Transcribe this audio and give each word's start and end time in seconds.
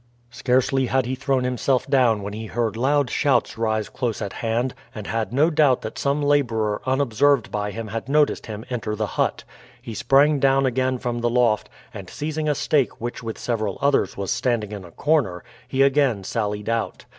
Scarcely 0.31 0.87
had 0.87 1.05
he 1.05 1.13
thrown 1.13 1.43
himself 1.43 1.85
down 1.87 2.23
when 2.23 2.33
he 2.33 2.47
heard 2.47 2.75
loud 2.75 3.11
shouts 3.11 3.55
rise 3.55 3.87
close 3.87 4.19
at 4.19 4.33
hand, 4.33 4.73
and 4.95 5.05
had 5.05 5.31
no 5.31 5.51
doubt 5.51 5.81
that 5.83 5.99
some 5.99 6.23
laborer 6.23 6.81
unobserved 6.87 7.51
by 7.51 7.69
him 7.69 7.89
had 7.89 8.09
noticed 8.09 8.47
him 8.47 8.65
enter 8.71 8.95
the 8.95 9.05
hut. 9.05 9.43
He 9.79 9.93
sprang 9.93 10.39
down 10.39 10.65
again 10.65 10.97
from 10.97 11.21
the 11.21 11.29
loft, 11.29 11.69
and 11.93 12.09
seizing 12.09 12.49
a 12.49 12.55
stake 12.55 12.99
which 12.99 13.21
with 13.21 13.37
several 13.37 13.77
others 13.79 14.17
was 14.17 14.31
standing 14.31 14.71
in 14.71 14.83
a 14.85 14.89
corner, 14.89 15.43
he 15.67 15.83
again 15.83 16.23
sallied 16.23 16.67
out. 16.67 17.05